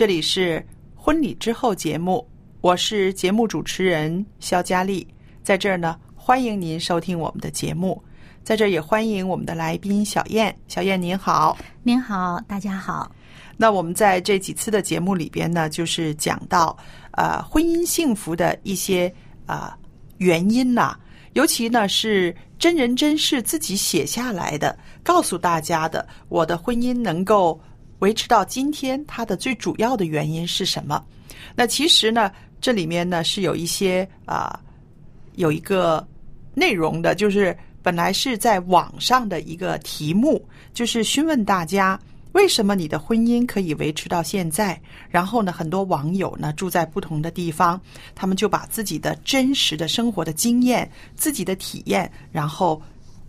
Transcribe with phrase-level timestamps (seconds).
[0.00, 2.26] 这里是婚礼之后节目，
[2.62, 5.06] 我是节目主持人肖佳丽，
[5.42, 8.02] 在这儿呢，欢迎您收听我们的节目，
[8.42, 11.54] 在这儿也欢迎我们的来宾小燕，小燕您好。
[11.82, 13.14] 您好，大家好。
[13.58, 16.74] 那我们在这几次的节目里边呢，就是讲到
[17.10, 19.06] 呃婚姻幸福的一些
[19.44, 19.78] 啊、呃
[20.16, 20.98] 原因呐、
[21.34, 27.60] 尤其呢是真人真事自己写下来的，告诉大家的，我的婚姻能够
[28.00, 31.02] 维持到今天，它的最主要的原因是什么？
[31.54, 34.60] 那其实呢，这里面呢是有一些啊、
[35.36, 36.06] 有一个
[36.54, 41.98] 内容的，就是本来是在网上的一个题目，就是询问大家
[42.32, 44.80] 为什么你的婚姻可以维持到现在。
[45.08, 47.80] 然后呢，很多网友呢住在不同的地方，
[48.14, 52.80] 他们就把自己的真实的生活的经验、自己的体验，然后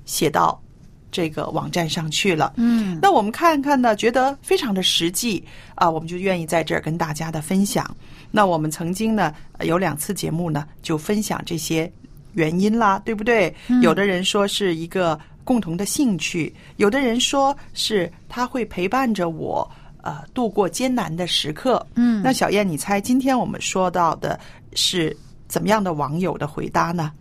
[0.06, 0.62] 写到
[1.12, 2.54] 这个网站上去了。
[2.56, 5.44] 嗯，那我们看看呢，觉得非常的实际
[5.76, 7.96] 啊，我们就愿意在这儿跟大家的分享。
[8.32, 11.92] 那我们曾经呢呃有两次节目呢，就分享这些
[12.34, 13.54] 原因啦，对不对？
[13.82, 19.70] 有的人说是一个共同的兴趣，有的人说是他会陪伴着我。
[20.04, 21.86] 呃，度过艰难的时刻。
[21.94, 24.40] 嗯那小燕，你猜今天我们说到的
[24.74, 25.16] 是
[25.48, 27.12] 怎么样的网友的回答呢？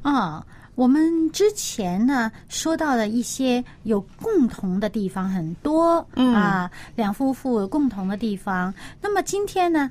[0.00, 0.42] 啊、
[0.76, 8.72] 我们之前呢说到的一些有共同的地方很多，嗯啊，两夫妇有共同的地方。
[9.00, 9.90] 那么今天呢，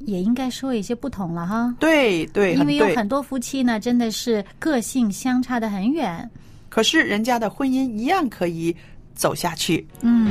[0.00, 1.74] 也应该说一些不同了哈。
[1.80, 2.66] 对对，因。
[2.66, 6.30] 为有很多夫妻呢，真的是个性相差的很远。
[6.68, 8.76] 可是人家的婚姻一样可以
[9.14, 9.88] 走下去。
[10.02, 10.30] 嗯，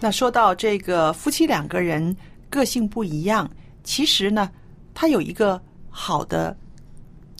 [0.00, 2.16] 那说到这个夫妻两个人
[2.48, 3.50] 个性不一样，
[3.82, 4.50] 其实呢，
[4.94, 5.60] 它有一个
[5.90, 6.56] 好的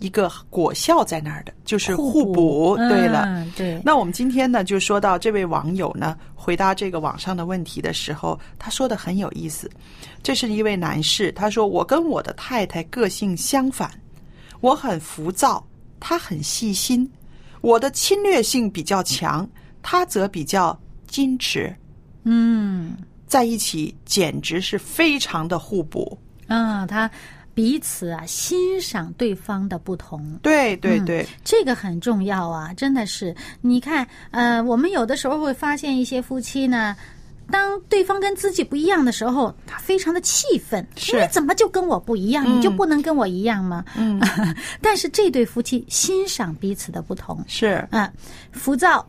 [0.00, 2.76] 一个果效在那儿的，就是互补。
[2.88, 9.70] 对了，嗯，对，那我们今天呢，就说到这位网友呢，回答这个网上的问题的时候，他说的很有意思。
[10.22, 13.90] 这是一位男士，他说：“我跟我的太太个性相反，
[14.60, 15.64] 我很浮躁，
[16.00, 17.08] 他很细心，
[17.60, 19.48] 我的侵略性比较强，
[19.80, 21.74] 他则比较矜持，
[22.30, 22.96] 嗯
[23.26, 26.18] 在一起简直是非常的互补。
[26.48, 27.10] 嗯，他
[27.54, 30.38] 彼此啊欣赏对方的不同。
[30.42, 33.34] 对对对，这个很重要啊，真的是。
[33.60, 36.96] 你看，呃，我们有的时候会发现一些夫妻呢，
[37.50, 42.44] 当对方跟自己不一样的时候，他非常的气愤，是你怎么就跟我不一样？
[42.46, 43.84] 嗯你就不能跟我一样吗？
[43.96, 44.18] 嗯，
[44.80, 48.10] 但是这对夫妻欣赏彼此的不同，是嗯，
[48.52, 49.06] 浮躁，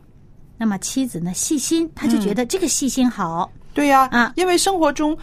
[0.60, 4.32] 那么妻子呢细心，他就觉得这个细心好，对呀、啊。
[4.36, 5.16] 因为生活中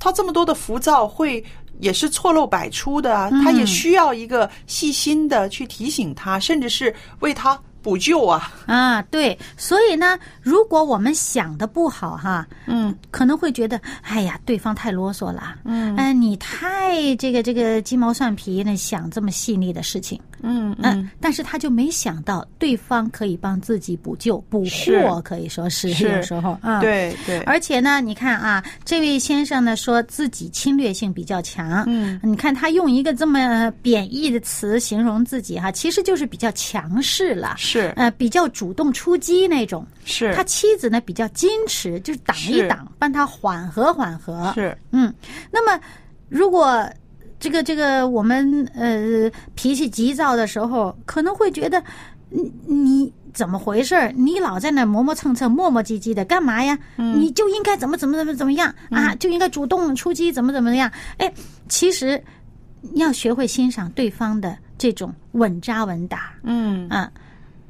[0.00, 1.44] 他这么多的浮躁会。
[1.80, 8.52] 也是错漏百出的啊，嗯他也需要一个细心的去提醒他，甚至是为他补救啊。
[8.66, 26.08] 啊，对，所以呢，如果我们想的不好哈，嗯，可能会觉得，哎呀，对方太啰嗦了，嗯，哎，你太这个这个鸡毛蒜皮的想这么细腻的事情，嗯嗯，但是他就没想到对方可以帮自己补救、补货，可以说是是。
[26.08, 26.80] 有时候啊，。
[26.80, 39.86] 对对，而且呢，你看啊，这位先生呢说自己侵略性比较强，嗯，你看他用一个这么贬义的词形容自己哈，其实就是比较强势了，是呃，比较主动出击那种。
[40.04, 44.50] 是他妻子呢比较矜持，就是挡一挡，帮他缓和缓和。
[44.54, 45.12] 是嗯，
[45.50, 45.78] 那么
[46.28, 46.88] 如果
[47.38, 51.82] 这个这个我们呃脾气急躁的时候，可能会觉得
[52.30, 54.12] 你你怎么回事儿？
[54.16, 56.76] 你老在那磨磨蹭蹭、磨磨唧唧的干嘛呀？
[56.96, 59.14] 你就应该怎么怎么怎么怎么样啊？
[59.16, 60.90] 就应该主动出击，怎么怎么样？
[61.18, 61.32] 哎，
[61.68, 62.20] 其实
[62.94, 66.32] 要学会欣赏对方的这种稳扎稳打。
[66.42, 67.10] 嗯啊，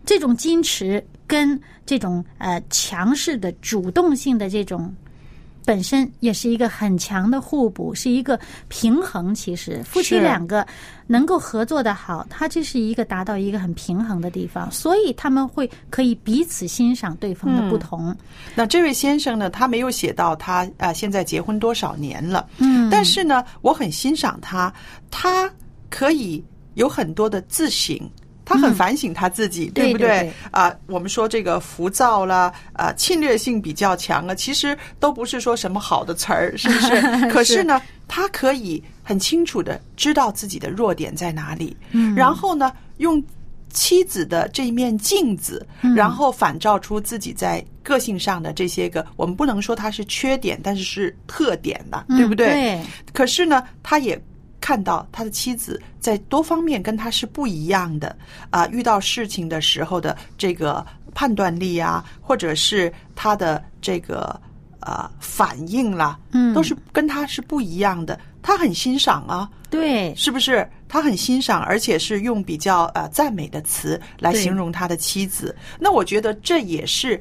[0.08, 4.90] 这种矜持跟这种呃强势的主动性的这种。
[5.66, 9.34] 本身也是一个很强的互补，是一个平衡。
[9.34, 10.66] 其实夫妻两个
[11.06, 18.16] 能够合作的好，它这是一个达到一个很平衡的地方，所以他们会可以彼此欣赏对方的不同。
[18.54, 24.72] 那这位先生呢，他没有写到他啊、呃现在结婚多少年了，嗯但是呢，我很欣赏他，
[25.10, 25.52] 他
[25.90, 26.42] 可以
[26.76, 28.00] 有很多的自省。
[28.48, 30.32] 他很反省他自己，不对不对？
[30.50, 37.00] 啊、我们说这个浮躁啦，啊、侵略性比较强啊，其实都不是说什么好的词儿，是不是？
[37.30, 37.62] 可是。
[37.62, 42.14] 呢，他可以很清楚的知道自己的弱点在哪里，嗯。
[42.14, 43.22] 然后呢，用
[43.70, 45.94] 妻子的这一面镜子，嗯。
[45.94, 52.80] 然后反照出自己在个性上的这些个，我们不能说它是缺点，但是是特点的，对不嗯对。
[53.12, 54.18] 可是呢，他也
[54.68, 58.14] 看到他的妻子在多方面跟他是不一样的
[58.50, 60.84] 啊、遇到事情的时候的这个
[61.14, 64.38] 判断力啊，或者是他的这个
[64.80, 68.20] 呃反应啦，嗯都是跟他是不一样的。
[68.42, 70.68] 他很欣赏啊，对是不是？
[70.86, 75.56] 他很欣赏，而且是用比较呃赞美的词来形容他的妻子。
[75.80, 77.18] 那我觉得这也是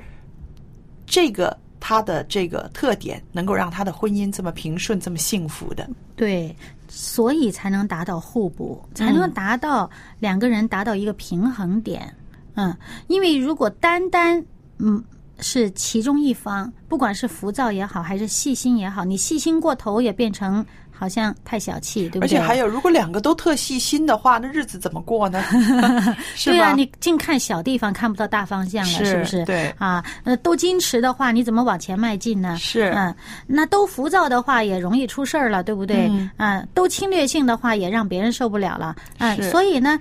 [1.06, 5.90] 这个他的这个特点，能够让他的婚姻这么平顺、这么幸福的。
[6.18, 6.54] 对，
[7.00, 12.12] 所以才能达到互补，才能达到两个人达到一个平衡点。
[12.56, 14.44] 嗯，因为如果单单
[14.80, 15.04] 嗯
[15.40, 20.66] 是其中一方，不管是浮躁也好，还是细心也好，你细心过头也变成
[20.98, 22.22] 好像太小气，对不对？
[22.26, 25.44] 而且还有，如果两个都特细心的话，那日子怎么过呢？
[26.36, 29.46] 是对啊，你净看小地方，看不到大方向了，是是不是？
[29.46, 32.58] 对啊，呃，都矜持的话，你怎么往前迈进呢？
[32.60, 33.14] 是嗯，
[33.46, 36.08] 那都浮躁的话，也容易出事儿了，对不对？
[36.10, 38.96] 嗯啊，都侵略性的话，也让别人受不了了。
[39.20, 40.00] 嗯，啊所以呢。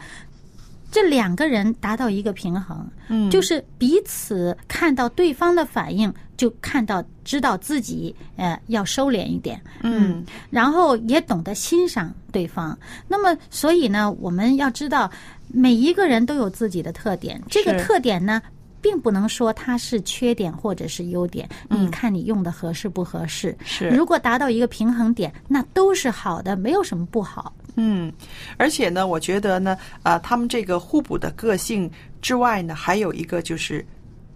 [0.89, 12.79] 这两个人达到一个平衡，嗯就是彼此看到对方的反应，就看到知道自己呃要收敛一点，嗯，然后也懂得欣赏对方。
[13.09, 15.11] 那么，所以呢，我们要知道，
[15.49, 18.43] 每一个人都有自己的特点，这个特点呢。
[18.79, 23.51] 并不能说它是缺点或者是优点，你看你用的合适不合适。
[23.51, 27.53] 嗯是如果达到一个平衡点，那都是好的，没有什么不好。
[27.75, 28.13] 嗯，
[28.57, 31.91] 而且呢，我觉得呢，啊、他们这个互补的个性
[32.23, 33.85] 之外呢，还有一个就是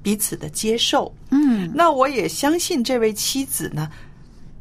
[0.03, 1.13] 彼此的接受。
[1.31, 3.89] 嗯，那我也相信这位妻子呢，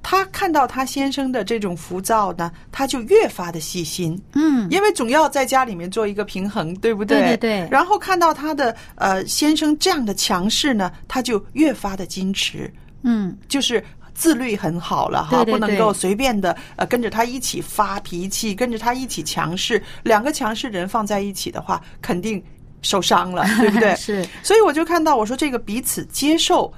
[0.02, 4.20] 她看到她先生的这种浮躁呢，她就越发的细心。
[4.34, 7.20] 嗯，因为总要在家里面做一个平衡，对不对？
[7.20, 12.72] 对对对然后看到她的呃先生这样的强势呢，她就越发的矜持，
[13.04, 19.82] 嗯，就是自律很好了哈，对对不能够随便的呃跟着他一起发脾气，跟着他一起强势。
[20.04, 22.44] 两个强势人放在一起的话，肯定
[22.82, 23.96] 受伤了， 对不对？
[23.98, 24.26] 是。
[24.44, 26.72] 所以我就看到我说这个彼此接受。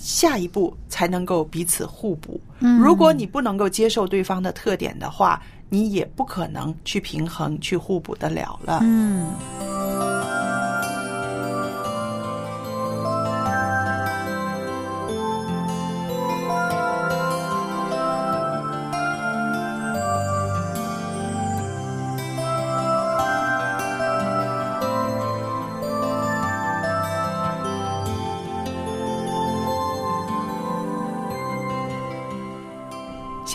[0.00, 2.40] 下一步才能够彼此互补。
[2.60, 8.78] 嗯如果你不能够接受对方的特点的话，你也不可能去平衡、去互补得了了。
[8.82, 9.26] 嗯。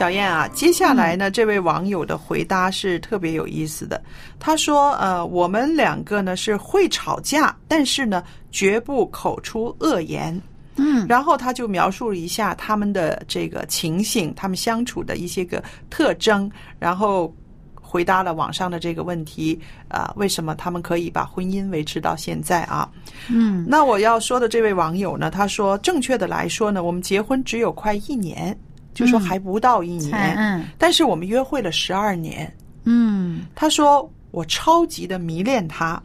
[0.03, 4.03] 小燕啊，接下来呢，这位网友的回答是特别有意思的。
[4.37, 10.37] 他说：“呃，我们两个呢是会吵架，但是呢绝不口出恶言。”
[10.75, 17.33] 嗯，然后他就描述了一下他们的这个情形，他们相处的一些个特征，然后
[17.81, 19.57] 回答了网上的这个问题
[19.87, 22.89] 啊、为什么他们可以把婚姻维持到现在啊？
[23.29, 28.53] 嗯那我要说的这位网友呢，他说，正确的来说呢，我们结婚只有快一年，
[28.93, 32.51] 就说还不到一年，嗯但是我们约会了十二年。
[32.85, 36.01] 嗯他说我超级的迷恋他，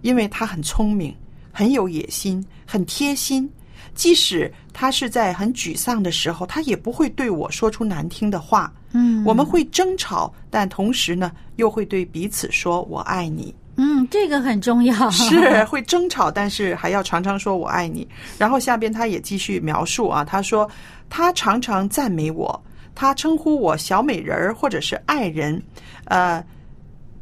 [0.00, 1.14] 因为他很聪明，
[1.52, 3.48] 很有野心，很贴心。
[3.94, 8.72] 即使他是在很沮丧的时候，他也不会对我说出难听的话。
[8.92, 13.54] 嗯，我们会争吵，但同时呢，又会对彼此说“我爱你”。
[13.76, 18.06] 嗯，这个很重要，是会争吵，但是还要常常说我爱你。
[18.38, 20.68] 然后下边他也继续描述啊，他说
[21.08, 22.62] 他常常赞美我，
[22.94, 25.62] 他称呼我小美人儿或者是爱人，
[26.04, 26.44] 呃，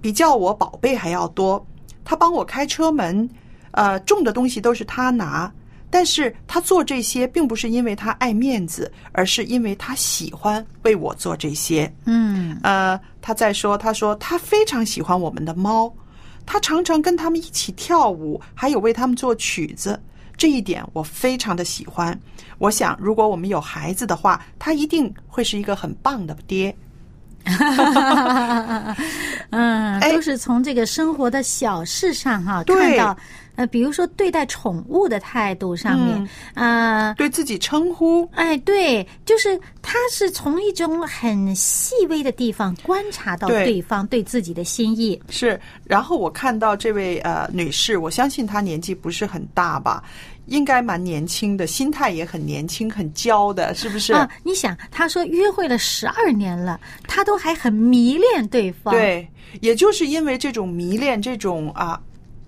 [0.00, 1.64] 比叫我宝贝还要多。
[2.04, 3.28] 他帮我开车门，
[3.70, 5.52] 呃，重的东西都是他拿。
[5.92, 11.92] 但是他做这些，并不是因为他爱面子，而是因为他喜欢为我做这些。
[12.04, 15.92] 嗯呃，他在说，他说他非常喜欢我们的猫，
[16.46, 20.00] 他常常跟他们一起跳舞，还有为他们做曲子。
[20.36, 22.18] 这一点我非常的喜欢。
[22.58, 26.74] 我想，如果我们有孩子的话，他一定会是一个很棒的爹。
[29.50, 30.10] 嗯，哎。
[30.12, 32.76] 都是从这个生活的小事上哈对。
[32.76, 33.16] 看到，
[33.56, 43.64] 呃，比如说对待宠物的态度上面，呃，对自己称呼，哎，对，就是他是从一种很细微的地方观察到对。
[43.64, 45.20] 对方对自己的心意。
[45.28, 50.02] 是，然后我看到这位呃女士，我相信她年纪不是很大吧，
[50.50, 54.12] 应该蛮年轻的，心态也很年轻，很娇的，是不是？
[54.12, 56.78] 啊，你想，他说约会了十二年了，
[57.08, 59.26] 他都还很迷恋对方。，对，
[59.60, 62.00] 也就是因为这种迷恋，这种啊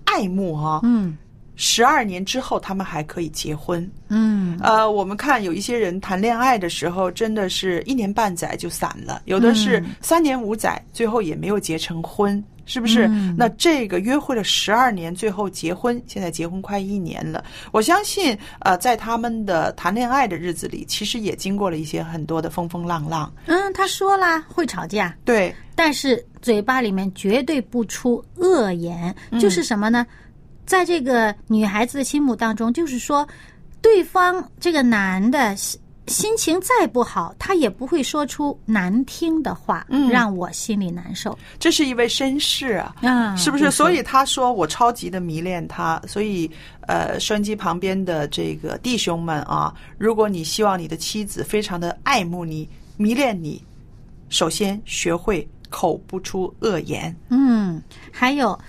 [0.03, 1.17] 爱慕哈、嗯
[1.55, 3.87] 十二年之后他们还可以结婚。
[4.09, 12.43] 嗯呃，我们看有一些人谈恋爱的时候，真的是一年半载就散了，有的是嗯三年五载，最后也没有结成婚。
[12.65, 13.07] 是不是？
[13.07, 17.43] 嗯那这个约会了十二年，最后结婚，现在结婚快一年了。
[17.71, 23.31] 我相信，呃，在他们的谈恋爱的日子里，其实也经过了一些很多的风风浪浪。
[23.47, 30.05] 嗯，他说啦，会吵架，对，但是嘴巴里面绝对不出恶言，嗯就是什么呢？
[30.65, 33.27] 在这个女孩子的心目当中，就是说，
[33.81, 35.53] 对方这个男的
[36.07, 42.95] 心心情再不好，他也不会说出难听的话，嗯让我心里难受这是一位绅士啊。
[43.01, 43.71] 啊，是不是？
[43.71, 46.49] 所以他说我超级的迷恋他，所以
[46.87, 52.67] 呃，收音机旁边的这个弟兄们啊，如果你希望你的妻子非常的爱慕你、
[52.97, 53.63] 迷恋你，
[54.29, 57.15] 首先学会口不出恶言。
[57.29, 57.81] 嗯，
[58.11, 58.59] 还有。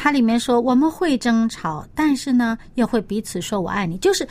[0.00, 3.98] 它里面说我们会争吵，但是呢，又会彼此说我爱你。
[3.98, 4.24] 就是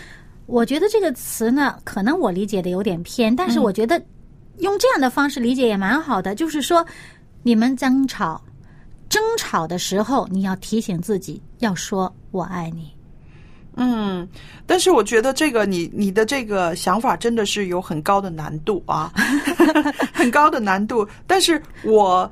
[0.48, 4.02] 我觉得这个词呢，可能我理解的有点偏，但是我觉得
[4.60, 6.34] 用这样的方式理解也蛮好的。
[6.34, 6.84] 就是说，
[7.44, 8.42] 你们争吵，
[9.10, 12.90] 争吵的时候，你要提醒自己要说我爱你。
[13.76, 14.28] 嗯，
[14.66, 19.14] 但是我觉得这个你你的这个想法真的是有很高的难度啊，
[20.12, 21.08] 很高的难度。
[21.28, 22.32] 但是我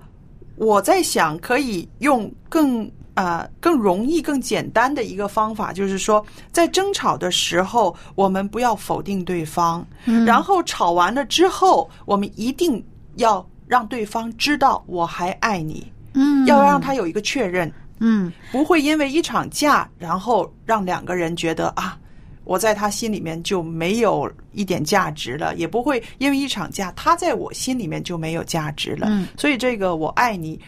[0.56, 9.86] 我在想，可以用更呃更容易、更简单的一个方法，就是说，在争吵的时候，我们不要否定对方，
[10.26, 12.82] 然后吵完了之后，我们一定
[13.16, 17.72] 要让对方知道我还爱你，嗯要让他有一个确认。
[18.00, 21.98] 嗯不会因为一场架，然后让两个人觉得啊，
[22.44, 29.08] 我在他心里面就没有一点价值了，也不会因为一场架，他在我心里面就没有价值了。
[29.10, 30.60] 嗯所以这个我爱你，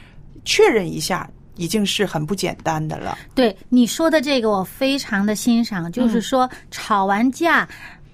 [0.46, 3.18] 确认一下已经是很不简单的了。
[3.36, 7.68] 对你说的这个，我非常的欣赏，就是说吵完架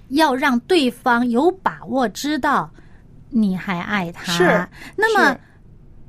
[0.08, 2.70] 要让对方有把握知道
[3.30, 4.32] 你还爱他。
[4.32, 5.36] 是那么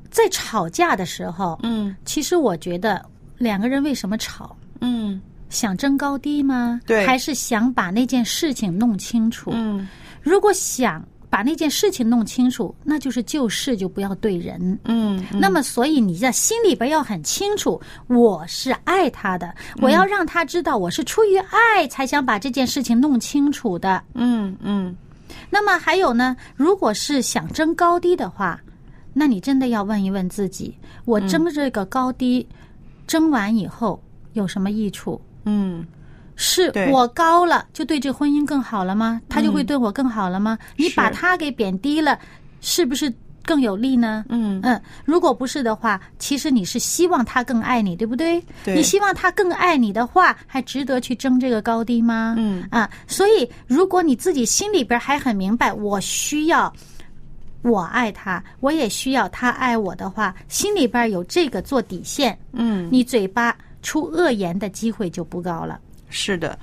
[0.09, 3.03] 在吵架的时候，嗯其实我觉得
[3.37, 4.55] 两个人为什么吵？
[4.81, 6.81] 嗯想争高低吗？
[6.85, 9.51] 对还是想把那件事情弄清楚？
[9.53, 9.87] 嗯
[10.21, 14.79] 如果想把那件事情弄清楚，那就是就事就不要对人。
[14.85, 17.77] 嗯，那么，所以你在心里边要很清楚，
[18.07, 24.01] 我是爱他的，我要让他知道我是出于爱才想把这件事情弄清楚的。
[24.13, 24.95] 嗯嗯
[25.49, 28.57] 那么还有呢，如果是想争高低的话，
[29.11, 30.73] 那你真的要问一问自己：
[31.03, 32.47] 我争这个高低，
[33.07, 34.01] 争完以后
[34.31, 35.19] 有什么益处？
[35.43, 35.85] 嗯
[36.35, 39.21] 是我高了，就对这婚姻更好了吗？
[39.29, 40.57] 他就会对我更好了吗？
[40.75, 42.19] 你把他给贬低了，
[42.61, 43.13] 是不是
[43.43, 44.25] 更有利呢？
[44.29, 48.43] 嗯嗯，如果不是的话，其实你是希望他更爱你，对不对？
[48.63, 52.35] 对你希望他更爱你的话，还值得去争这个高低吗？
[52.37, 56.73] 嗯啊，所以如果你自己心里边还很明白，我需要
[57.61, 65.79] 我爱他，我也需要他爱我的话，心里边有这个做底线，嗯，你嘴巴出恶言的机会就不高了。
[66.09, 66.57] 是的，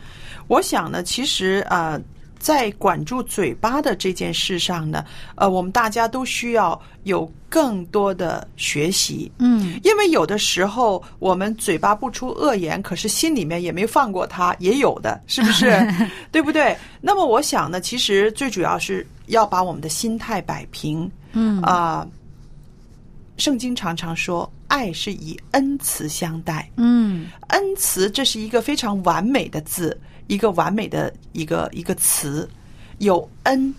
[0.49, 2.01] 我想呢，其实啊、呃
[2.43, 5.05] 在管住嘴巴的这件事上呢，
[5.37, 9.31] 呃，我们大家都需要有更多的学习。
[9.39, 15.71] 嗯，因为有的时候我们嘴巴不出恶言，可是心里面也没放过他，也有的，是不是？
[16.33, 16.77] 对不对？
[17.01, 21.09] 那么我想呢，其实最主要是要把我们的心态摆平。
[21.35, 22.05] 嗯啊、
[23.37, 26.71] 圣经常常说，爱是以恩慈相待。
[26.77, 32.49] 嗯恩慈，这是一个非常完美的字，一个完美的一个一个词。
[32.99, 33.75] 有恩，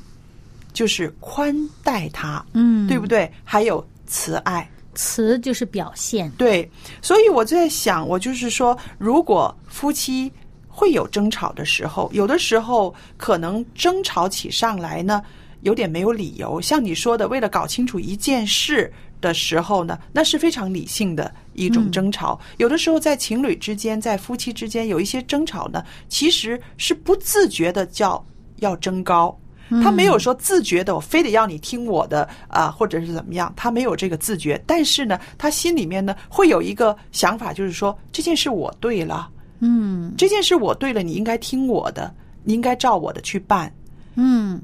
[0.73, 3.31] 就是宽待他，嗯，对不对？
[3.45, 6.29] 还有慈爱，慈就是表现。
[6.31, 6.69] 对。
[7.01, 10.29] 所以我在想，我就是说，如果夫妻
[10.67, 15.23] 会有争吵的时候，有的时候可能争吵起上来呢，
[15.61, 16.59] 有点没有理由。
[16.59, 18.91] 像你说的，为了搞清楚一件事
[19.23, 22.37] 的时候呢，那是非常理性的一种争吵。
[22.57, 28.23] 有的时候在情侣之间，在夫妻之间有一些争吵呢，其实是不自觉的叫
[28.57, 29.35] 要争高。
[29.81, 34.61] 他没有说自觉的，我非得要你听我的啊、或者是怎么样，他没有这个自觉。
[34.67, 39.29] 但是呢，他心里面呢会有一个想法，就是说这件事我对了，
[39.61, 42.13] 嗯这件事我对了，你应该听我的，
[42.43, 43.73] 你应该照我的去办。
[44.15, 44.61] 嗯。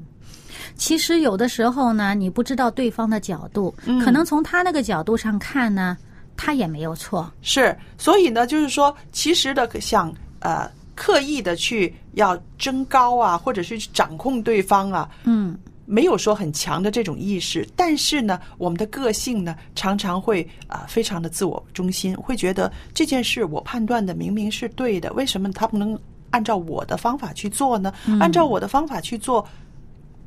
[0.80, 3.72] 其实有的时候呢，你不知道对方的角度，
[4.02, 5.94] 可能从他那个角度上看呢，
[6.38, 7.30] 他也没有错。
[7.42, 25.98] 是，所以呢，就是说，其实的想呃刻意的去要争高啊，或者是去掌控对方啊，嗯没有说很强的这种意识，但是呢，我们的个性呢，常常会啊、非常的自我中心，会觉得这件事我判断的明明是对的，为什么他不能
[26.30, 27.92] 按照我的方法去做呢？
[28.18, 29.44] 按照我的方法去做，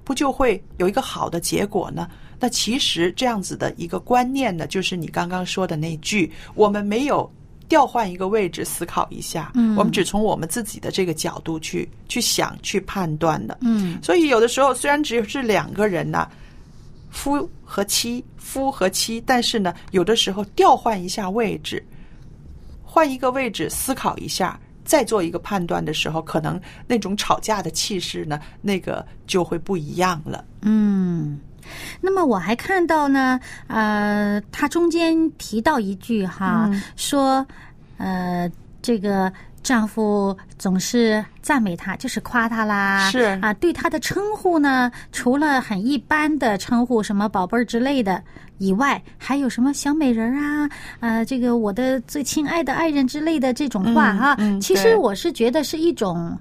[0.03, 2.07] 不就会有一个好的结果呢？
[2.39, 7.31] 那其实这样子的一个观念呢，就是你刚刚说的那句，我们没有
[7.69, 13.57] 调换一个位置思考一下，嗯我们只从我们自己的这个角度去去想、去判断的。
[13.62, 16.29] 嗯所以有的时候虽然只是两个人呐、
[17.10, 21.81] 夫和妻，夫和妻，但是呢，有的时候调换一下位置，
[22.83, 30.43] 换一个位置思考一下，再做一个判断的时候，可能那种吵架的气势呢，那个就会不一样了。
[30.62, 31.39] 嗯。
[32.02, 37.46] 那么我还看到呢，呃，他中间提到一句哈，说，
[37.96, 39.32] 呃，这个
[39.63, 43.39] 丈夫总是赞美她，就是夸她啦，是。
[43.41, 48.21] 啊，对她的称呼呢，除了很一般的称呼，什么宝贝儿之类的
[48.58, 54.36] 以外，还有什么小美人儿啊，呃，这个我的最亲爱的爱人之类的这种话嗯哈。
[54.38, 56.38] 嗯其实我是觉得是一种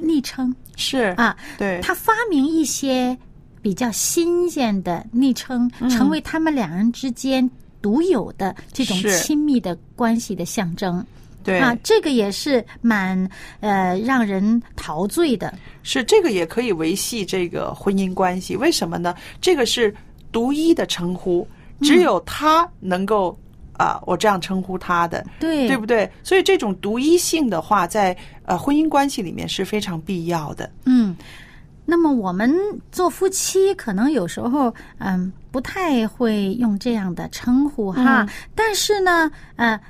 [0.00, 0.54] 昵称。
[0.76, 3.16] 是啊，对，他发明一些
[3.60, 5.90] 比较新鲜的昵称，嗯。
[5.90, 7.48] 成为他们两人之间
[7.82, 11.04] 独有的这种亲密的关系的象征。
[11.44, 13.28] 对啊，这个也是蛮
[13.60, 15.52] 呃让人陶醉的。
[15.82, 18.56] 是这个也可以维系这个婚姻关系。
[18.56, 19.14] 为什么呢？
[19.40, 19.94] 这个是
[20.30, 21.46] 独一的称呼，
[21.80, 23.36] 只有他能够
[23.78, 26.08] 啊、我这样称呼他的，对对不对？
[26.22, 30.70] 所以这种独一性的话，在呃婚姻关系里面是非常必要的。
[30.84, 31.16] 嗯，
[31.84, 32.54] 那么我们
[32.92, 38.24] 做夫妻，可能有时候嗯不太会用这样的称呼哈，
[38.54, 39.80] 但是呢，呃。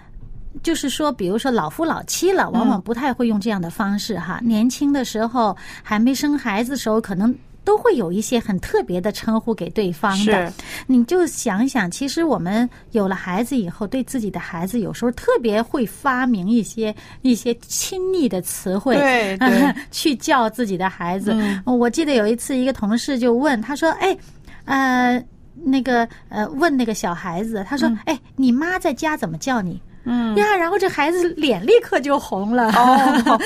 [0.62, 4.40] 就是说，比如说老夫老妻了，往往不太会用这样的方式哈。
[4.42, 7.34] 年轻的时候，还没生孩子的时候，可能
[7.64, 10.48] 都会有一些很特别的称呼给对方的。
[10.48, 10.52] 是
[10.86, 21.34] 你就想想，其实我们有了孩子以后，对自己的孩子有时候特别会发明一些一些亲昵的词汇，对对 去叫自己的孩子。
[21.64, 24.16] 我记得有一次，一个同事就问他说：“哎，
[24.64, 32.70] 呃，那个呃，问那个小孩子，他说：‘哎，你妈在家怎么叫你？’嗯呀，然后这孩子脸立刻就红了。
[32.72, 33.40] 哦，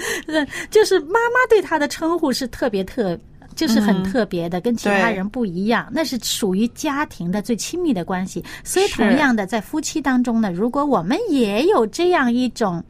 [0.70, 3.18] 就是妈妈对他的称呼是特别特。
[3.54, 8.44] 就是很特别的，跟其他人不一样，那是属于家庭的最亲密的关系。
[8.62, 12.84] 所以，同样的，在夫妻当中呢，如果我们也有这样一种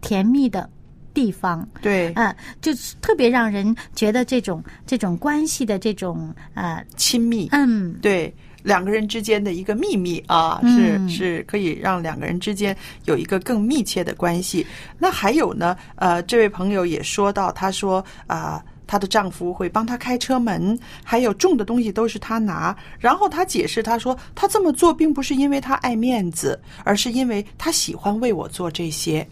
[0.00, 0.68] 甜蜜的
[1.14, 8.34] 地方，对，啊、就是特别让人觉得这种这种关系的这种呃，亲密，嗯，对。
[8.62, 14.66] 两个人之间的一个秘密啊，嗯是是可以让两个人之间有一个更密切的关系。
[14.98, 22.76] 那还有呢，呃，这位朋友也说到，他说啊、她的丈夫会帮她开车门，还有重的东西都是她拿。
[22.98, 29.26] 然后她解释，她说她这么做并不是因为她爱面子，而是因为她喜欢为我做这些。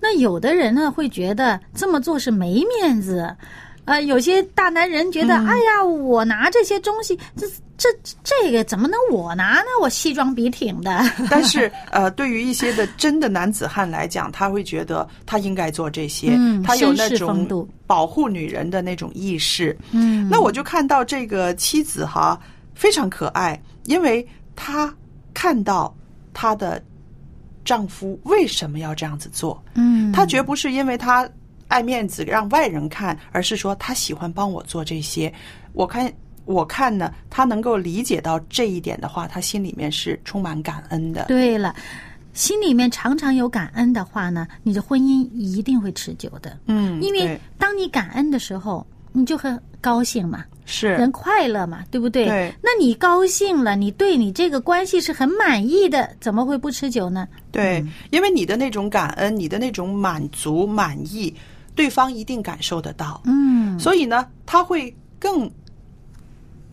[0.00, 3.34] 那有的人呢会觉得这么做是没面子。
[3.88, 7.46] 呃，有些大男人觉得，嗯哎呀，我拿这些东西，这
[7.76, 7.88] 这
[8.22, 9.66] 这个怎么能我拿呢？
[9.80, 11.00] 我西装笔挺的。
[11.30, 19.76] 但是呃，对于一些的真的男子汉来讲，他会觉得他应该做这些，嗯他有那种保护女人的那种意识。
[19.92, 22.38] 嗯，那我就看到这个妻子哈
[22.74, 24.94] 非常可爱，因为她
[25.32, 25.96] 看到
[26.34, 26.82] 她的
[27.64, 31.28] 丈夫为什么要这样子做，嗯，她绝不是因为她
[31.68, 35.32] 爱面子让外人看，而是说他喜欢帮我做这些。
[35.72, 36.12] 我看
[36.44, 41.26] 我看呢，他能够理解到这一点的话，他心里面是充满感恩的。
[41.26, 41.74] 对了，
[42.32, 46.58] 心里面常常有感恩的话呢，你的婚姻一定会持久的。
[46.66, 52.26] 嗯，因为当你感恩的时候，你就很高兴嘛，是人快乐嘛，对不对？
[52.26, 57.28] 对那你高兴了，你对你这个关系是很满意的，怎么会不持久呢？
[57.52, 61.34] 对，因为你的那种感恩，你的那种满足、满意，
[61.78, 63.20] 对方一定感受得到。
[63.24, 65.48] 嗯，所以呢，他会更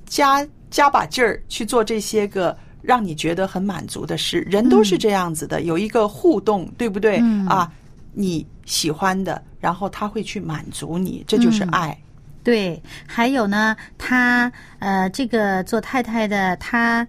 [0.07, 4.39] 加加把劲儿去做这些个让你觉得很满足的事。
[4.49, 7.19] 人都是这样子的，有一个互动，对不对？
[7.21, 7.71] 嗯啊，
[8.13, 12.01] 你喜欢的，然后他会去满足你，这就是嗯爱。
[12.43, 17.07] 对，还有呢，他呃，这个做太太的，她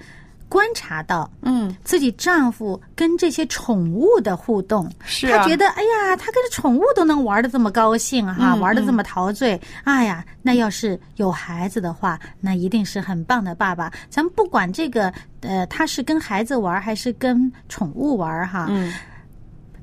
[0.48, 5.38] 观察到嗯，自己丈夫跟这些宠物的互动，是啊。
[5.38, 13.92] 她觉得哎呀，他跟这宠物都能玩的这么高兴哈、嗯玩的这么陶醉，哎呀，那要是有孩子的话，那一定是很棒的爸爸。
[14.08, 18.92] 咱们不管这个呃，他是跟孩子玩还是跟宠物玩哈，嗯，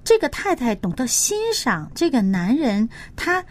[0.03, 3.43] 这个太太懂得欣赏这个男人，他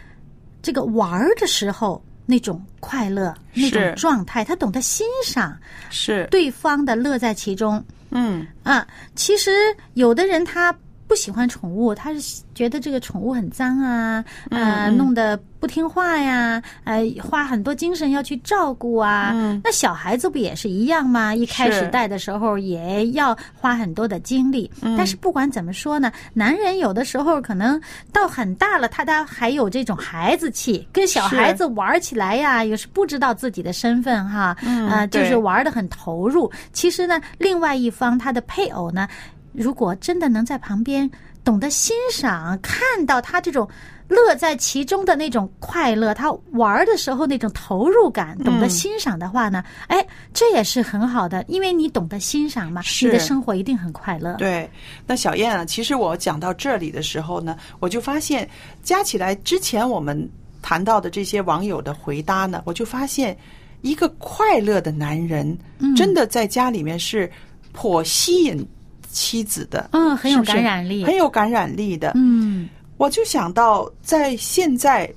[0.60, 5.56] 这个玩的时候那种快乐、那种状态，他懂得欣赏
[5.90, 7.82] 是，对方的乐在其中。
[8.10, 8.86] 嗯，啊。
[9.14, 9.50] 其实
[9.94, 10.74] 有的人他
[11.12, 14.96] 不喜欢宠物，他是觉得这个宠物很脏啊，呃，嗯。
[14.96, 19.30] 弄得不听话呀，呃，花很多精神要去照顾啊。
[19.34, 19.60] 嗯。
[19.62, 21.34] 那小孩子不也是一样吗？
[21.34, 24.96] 一开始带的时候也要花很多的精力，嗯。
[24.96, 27.78] 但是不管怎么说呢，男人有的时候可能
[28.10, 36.50] 到很大了，他他还有这种孩子气，跟小孩子玩起来呀，也是不知道自己的身份哈，嗯呃，就是玩的很投入。
[36.72, 39.06] 其实呢，另外一方他的配偶呢，
[39.52, 41.10] 如果真的能在旁边
[41.44, 43.68] 懂得欣赏，看到他这种
[44.08, 48.70] 乐在其中的那种快乐，他玩的时候那种投入感，懂得嗯。
[48.70, 54.34] 欣赏的话呢，哎，这也是很好的，因为你懂得欣赏嘛，你的生活一定很快乐。
[54.34, 54.68] 对，
[55.06, 58.48] 那小燕啊，其实我讲到这里的时候呢，我就发现
[58.82, 60.28] 加起来之前我们
[60.60, 63.36] 谈到的这些网友的回答呢，我就发现
[63.80, 65.96] 一个快乐的男人，嗯。
[65.96, 67.30] 真的在家里面是
[67.72, 68.64] 颇吸引
[69.12, 71.04] 妻子的，嗯，很有感染力。
[71.04, 72.12] 很有感染力的。
[72.16, 75.08] 嗯，我就想到，在现在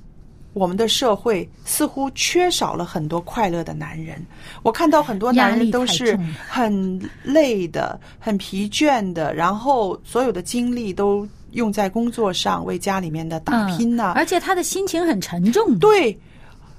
[0.54, 4.24] 我们的社会似乎缺少了很多快乐的男人。
[4.64, 15.78] 我看到很多男人都是很累的、很疲倦的，然后所有的精力都用在工作上，为家里面的打拼呐、嗯而且他的心情很沉重。
[15.80, 16.18] 对，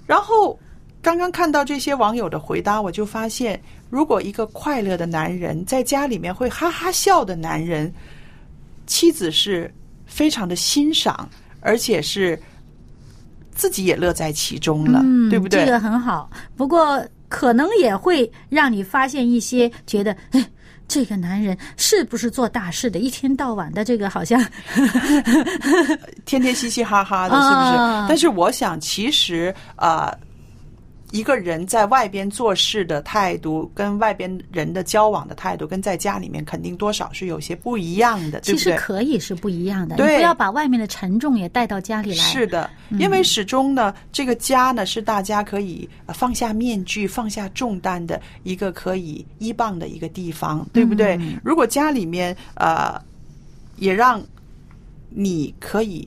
[0.07, 0.59] 然后
[1.03, 7.93] 刚刚看到这些网友的回答，我就发现，如果一个快乐的男人在家里面会哈哈笑的男人，
[8.87, 9.73] 妻子是
[10.07, 11.29] 非常的欣赏，
[11.61, 12.39] 而且是
[13.55, 15.65] 自己也乐在其中了，嗯，对不对？
[15.65, 20.45] 这个很好，不过可能也会让你发现一些觉得，哎，
[20.89, 22.99] 这个男人是不是做大事的？
[22.99, 24.45] 一天到晚的这个好像，
[26.27, 27.77] 天天嘻嘻哈哈的，是不是？
[27.77, 30.07] 啊但是我想，其实啊。
[30.07, 30.26] 呃
[31.13, 38.77] 一个人在外边做事的态度，跟外边人的交往的态度，跟在家里面肯定多少是有些不一样的，对其实？
[38.77, 39.95] 可以是不一样的。
[39.95, 42.17] 你对不要把外面的沉重也带到家里来。
[42.17, 51.19] 是的，因为始终呢，这个家呢是大家可以呃放下面具、放下重担的一个可以依傍的一个地方，对不对？
[51.45, 53.01] 如果家里面呃
[53.77, 54.21] 也让
[55.09, 56.07] 你可以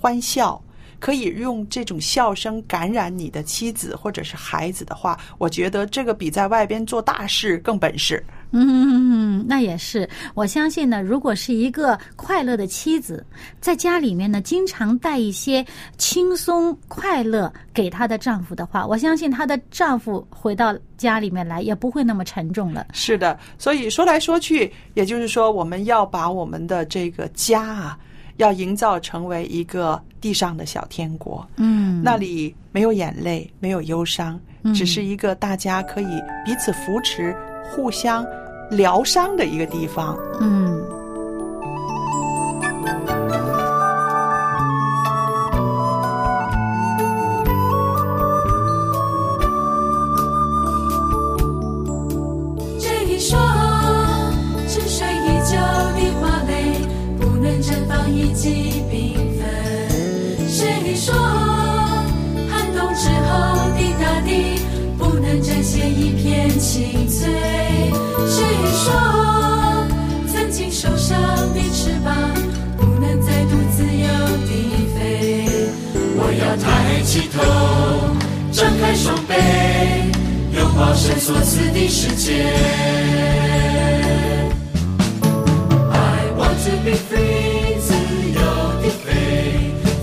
[0.00, 0.62] 欢笑。
[1.00, 8.22] 可以用这种笑声感染你的妻子或者是孩子的话，我觉得这个比在外边做大事更本事。
[8.50, 10.08] 嗯，那也是。
[10.34, 13.24] 我相信呢，如果是一个快乐的妻子，
[13.60, 15.64] 在家里面呢，经常带一些
[15.98, 22.86] 轻松快乐给她的丈夫的话，我相信她的丈夫回到家里面来也不会那么沉重了。
[22.94, 27.98] 是的，所以说来说去，也就是说，我们要把我们的这个家啊，
[28.38, 31.46] 要营造成为一个地上的小天国。
[31.56, 34.40] 嗯，那里没有眼泪，没有忧伤，
[34.74, 37.36] 只是一个大家可以彼此扶持、
[37.70, 38.26] 互相
[38.70, 40.18] 疗伤的一个地方。
[40.40, 40.67] 嗯。
[81.37, 82.43] 抱神所赐的世界。
[85.91, 87.93] I want to be free，自
[88.33, 88.41] 由
[88.81, 89.11] 地飞，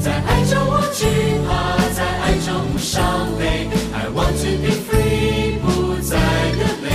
[0.00, 1.07] 在爱中无惧
[1.48, 1.50] 怕，
[1.94, 3.42] 在爱中无伤悲。
[3.92, 5.66] I want to be free，不
[6.00, 6.16] 再
[6.57, 6.88] 流泪，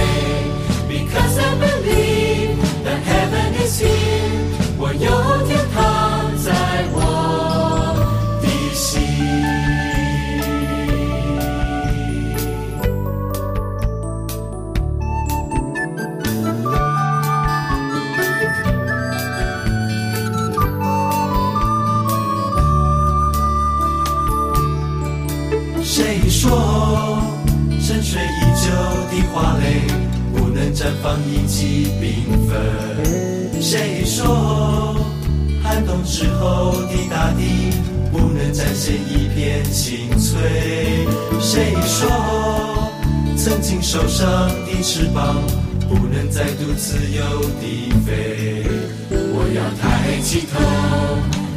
[0.87, 2.55] because I believe
[2.85, 4.08] that heaven is here，
[30.80, 33.60] 绽放一季缤纷？
[33.60, 34.96] 谁说
[35.62, 37.70] 寒冬之后的大地
[38.10, 40.40] 不能展现一片青翠？
[41.38, 42.08] 谁说
[43.36, 45.36] 曾经受伤的翅膀
[45.86, 48.64] 不能再度自由地飞？
[49.10, 50.58] 我要抬起头，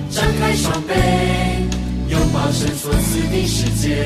[0.09, 0.93] 张开双臂，
[2.09, 4.03] 拥抱神所赐的世界。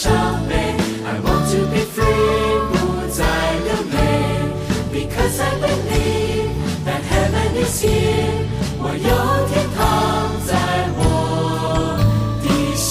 [0.00, 0.10] 伤
[0.48, 0.54] 悲。
[1.04, 2.72] I want to be free，不
[3.12, 3.20] 再
[3.66, 3.98] 流泪
[4.90, 6.48] ，because I believe
[6.86, 9.10] that heaven is here，我有
[9.50, 9.78] 天堂
[10.46, 10.50] 在
[10.96, 10.98] 我
[12.42, 12.88] 的心。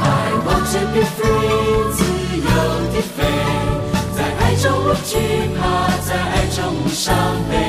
[0.00, 1.98] I want to be free，自
[2.38, 2.48] 由
[2.94, 3.18] 地飞，
[4.16, 5.12] 在爱中无惧
[5.60, 5.60] 怕，
[6.08, 7.14] 在爱中无伤
[7.50, 7.67] 悲。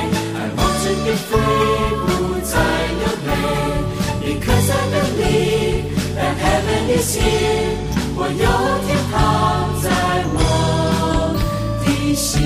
[7.00, 7.78] Heaven is here，
[8.16, 8.36] 我有
[8.86, 9.90] 天堂在
[10.34, 10.40] 我
[11.86, 12.42] 的心。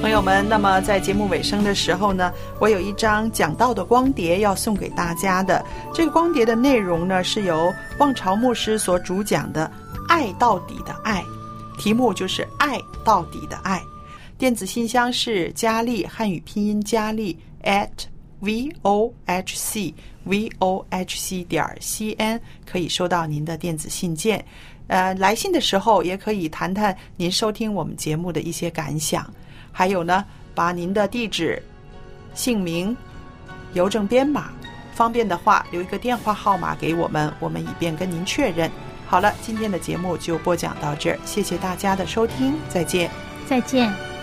[0.00, 5.64] 朋友们，那么在节目尾声的时候呢，我有一张讲道的光碟要送给大家的。
[5.92, 9.70] 这个光碟的内容呢，是由望潮牧师所主讲的
[10.08, 11.24] “爱到底的爱”，
[11.78, 13.82] 题目就是“爱到底的爱”。
[14.38, 17.88] 电子信箱是佳丽汉语拼音佳丽 at
[18.40, 19.94] v o h c
[20.24, 24.44] v o h c 点 c n，可以收到您的电子信件。
[24.88, 29.28] 呃，来信的时候也可以谈谈您收听我们节目的一些感想。
[29.72, 31.62] 还有呢，把您的地址、
[32.34, 32.96] 姓名、
[33.74, 34.50] 邮政编码，
[34.94, 38.70] 方便的话留一个电话号码给我们，我们以便跟您确认。
[39.06, 43.10] 好了，今天的节目就播讲到这儿，谢谢大家的收听，再见。
[43.46, 44.15] 再见。